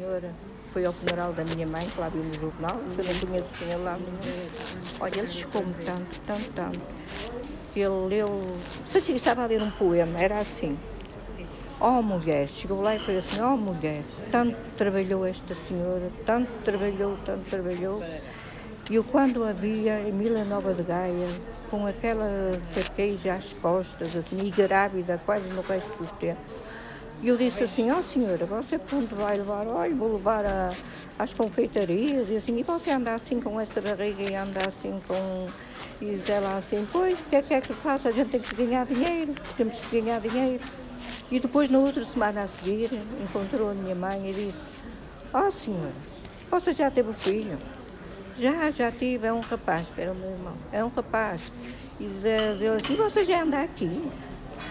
[0.00, 0.22] Um senhor
[0.72, 3.56] foi ao funeral da minha mãe, que lá viu no jornal, eu não conheço o
[3.58, 3.98] senhor lá.
[4.98, 6.80] Olha, ele chocou-me tanto, tanto, tanto,
[7.74, 8.56] que ele leu,
[8.90, 10.78] parecia estava a ler um poema, era assim.
[11.78, 17.18] Oh mulher, chegou lá e foi assim, oh mulher, tanto trabalhou esta senhora, tanto trabalhou,
[17.26, 18.02] tanto trabalhou.
[18.88, 21.28] E eu quando a via em Vila Nova de Gaia,
[21.70, 26.40] com aquela carqueja às costas, assim, e grávida quase no resto do tempo,
[27.22, 29.66] e eu disse assim, ó oh, senhora, você ponto vai levar?
[29.66, 30.72] Olha, vou levar a,
[31.18, 35.46] às confeitarias e assim, e você anda assim com essa barriga e anda assim com...
[36.00, 38.08] E ela assim, pois, o que é que é que faço?
[38.08, 40.64] A gente tem que ganhar dinheiro, temos que ganhar dinheiro.
[41.30, 42.90] E depois, na outra semana a seguir,
[43.22, 44.58] encontrou a minha mãe e disse,
[45.34, 45.92] ó oh, senhora,
[46.50, 47.58] você já teve filho?
[48.36, 51.42] Já, já tive, é um rapaz, que era o meu irmão, é um rapaz.
[52.00, 54.10] E diz ele assim, você já anda aqui?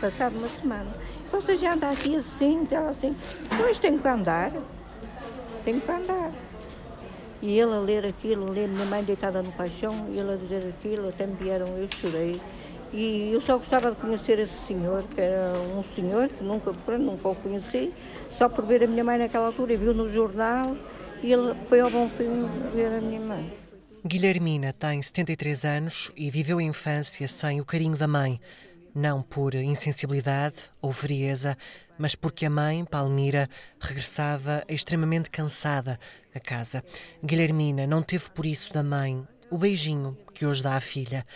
[0.00, 0.94] Passado uma semana.
[1.30, 3.14] Você já anda aqui assim, ela assim,
[3.56, 4.52] pois tenho que andar,
[5.64, 6.32] tenho que andar.
[7.42, 10.74] E ele a ler aquilo, ler minha mãe deitada no paixão, e ele a dizer
[10.78, 12.40] aquilo, até me vieram, eu chorei.
[12.92, 17.28] E eu só gostava de conhecer esse senhor, que era um senhor que nunca, nunca
[17.28, 17.92] o conheci,
[18.30, 20.76] só por ver a minha mãe naquela altura, e viu no jornal,
[21.22, 23.52] e ele foi ao bom fim ver a minha mãe.
[24.06, 28.40] Guilhermina tem 73 anos e viveu a infância sem o carinho da mãe
[28.96, 31.56] não por insensibilidade ou frieza,
[31.98, 36.00] mas porque a mãe, Palmira, regressava extremamente cansada
[36.34, 36.82] a casa.
[37.22, 41.26] Guilhermina não teve por isso da mãe o beijinho que hoje dá à filha.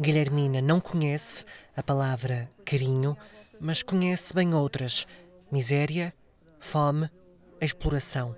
[0.00, 1.44] Guilhermina não conhece
[1.76, 3.14] a palavra carinho,
[3.60, 5.06] mas conhece bem outras:
[5.52, 6.14] miséria,
[6.58, 7.10] fome,
[7.60, 8.34] exploração.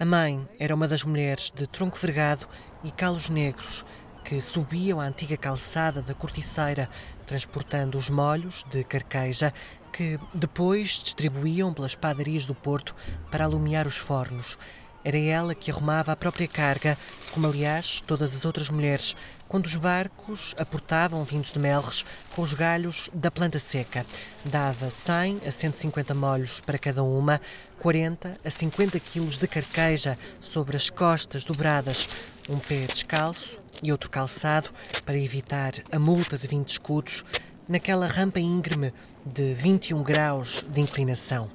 [0.00, 2.48] A mãe era uma das mulheres de tronco vergado
[2.82, 3.84] e calos negros
[4.28, 6.90] que subiam a antiga calçada da corticeira,
[7.24, 9.54] transportando os molhos de carqueja
[9.90, 12.94] que depois distribuíam pelas padarias do Porto
[13.30, 14.58] para alumiar os fornos.
[15.02, 16.98] Era ela que arrumava a própria carga,
[17.32, 19.16] como aliás todas as outras mulheres,
[19.48, 22.04] quando os barcos aportavam vindos de melres
[22.36, 24.04] com os galhos da planta seca.
[24.44, 27.40] Dava 100 a 150 molhos para cada uma,
[27.78, 32.06] 40 a 50 quilos de carqueja sobre as costas dobradas,
[32.46, 34.70] um pé descalço e outro calçado
[35.04, 37.24] para evitar a multa de 20 escudos
[37.68, 38.92] naquela rampa íngreme
[39.24, 41.50] de 21 graus de inclinação.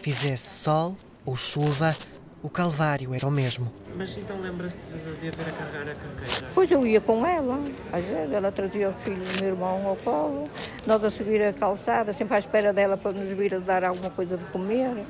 [0.00, 1.94] Fizesse sol ou chuva,
[2.42, 3.70] o calvário era o mesmo.
[3.96, 6.46] Mas então lembra-se de haver a carregar a carqueja?
[6.54, 7.58] Pois eu ia com ela.
[7.92, 10.48] Às vezes ela trazia os filhos do meu irmão ao colo.
[10.86, 14.10] Nós a subir a calçada, sempre à espera dela para nos vir a dar alguma
[14.10, 15.04] coisa de comer.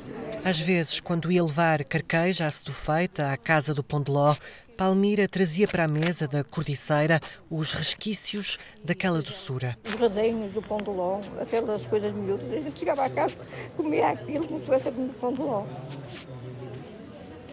[0.48, 4.34] Às vezes, quando ia levar carqueja à sedufeita à casa do Pão de Ló,
[4.78, 7.20] Palmira trazia para a mesa da cordiceira
[7.50, 9.76] os resquícios daquela doçura.
[9.84, 12.50] Os radinhos do pão de ló, aquelas coisas miúdas.
[12.50, 13.34] A gente chegava à casa,
[13.76, 15.66] comia aquilo como se fosse do pão de ló.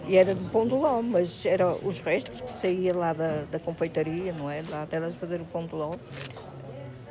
[0.08, 3.60] E era do pão de ló, mas eram os restos que saía lá da, da
[3.60, 4.64] confeitaria, não é?
[4.70, 5.92] Lá delas fazer o pão de ló.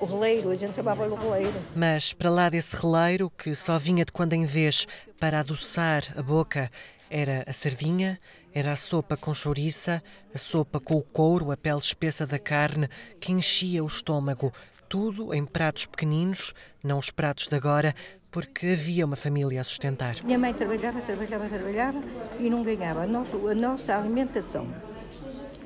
[0.01, 1.55] O releiro, a gente chamava o releiro.
[1.75, 4.87] Mas para lá desse releiro, que só vinha de quando em vez
[5.25, 6.71] para adoçar a boca,
[7.09, 8.21] era a sardinha,
[8.53, 10.03] era a sopa com chouriça,
[10.35, 14.53] a sopa com o couro, a pele espessa da carne, que enchia o estômago.
[14.87, 16.53] Tudo em pratos pequeninos,
[16.83, 17.95] não os pratos de agora,
[18.31, 20.23] porque havia uma família a sustentar.
[20.23, 22.03] Minha mãe trabalhava, trabalhava, trabalhava
[22.39, 23.05] e não ganhava.
[23.05, 24.69] A nossa, a nossa alimentação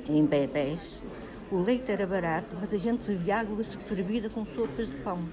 [0.09, 1.03] em bebés,
[1.51, 5.29] o leite era barato, mas a gente bebia água fervida com sopas de pão.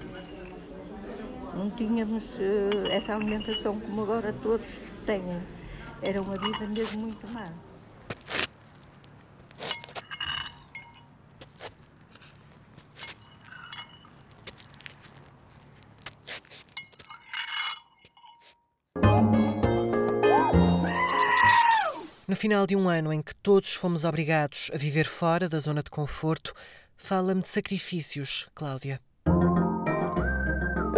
[1.56, 4.68] Não tínhamos uh, essa alimentação como agora todos
[5.06, 5.22] têm.
[6.02, 7.50] Era uma vida mesmo muito má.
[22.28, 25.82] No final de um ano em que todos fomos obrigados a viver fora da zona
[25.82, 26.52] de conforto,
[26.94, 29.00] fala-me de sacrifícios, Cláudia.